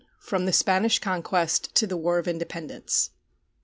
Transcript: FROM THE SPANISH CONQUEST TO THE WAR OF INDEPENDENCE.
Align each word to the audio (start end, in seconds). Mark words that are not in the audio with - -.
FROM 0.17 0.45
THE 0.47 0.51
SPANISH 0.51 0.97
CONQUEST 0.97 1.75
TO 1.75 1.85
THE 1.85 1.95
WAR 1.95 2.17
OF 2.17 2.27
INDEPENDENCE. 2.27 3.11